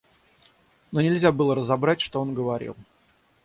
[0.91, 2.75] Но нельзя было разобрать, что он говорил.